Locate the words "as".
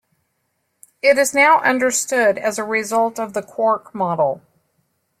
2.39-2.57